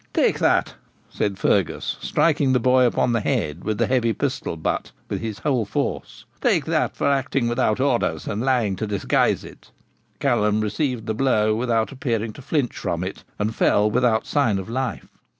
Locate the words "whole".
5.37-5.63